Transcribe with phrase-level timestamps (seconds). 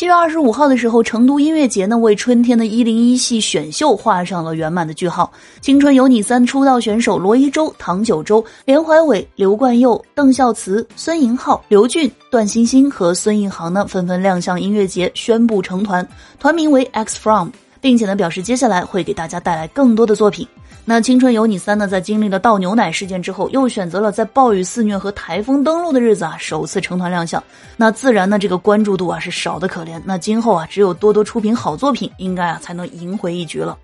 [0.00, 5.30] 七月二十五号的时候，成都音乐节呢为春天的一零一系选秀画上了圆满的句号。
[5.60, 16.08] 青春有你三出道选手罗一舟、唐九洲、连怀伟、刘冠佑、邓孝慈、孙颖浩、刘俊、段星星和孙颖航呢纷纷亮相音乐节，宣布成团，
[16.38, 20.46] 团名为 X From，并且呢表示接下来会给大家带来更多的作品。
[20.84, 27.42] 那青春有你三呢，在经历了倒牛奶事件之后，又选择了在暴雨肆虐和台风登陆的日子啊，首次成团亮相。
[27.76, 30.00] 那自然呢，这个关注度啊是少的可怜。
[30.04, 33.76] 那今后啊，只有多多出品好作品，应该啊才能赢回一局了。